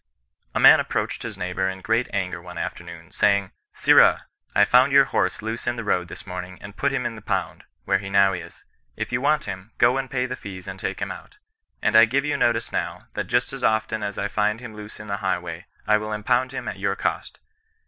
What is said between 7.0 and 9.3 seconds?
in the pound, where he now is. If you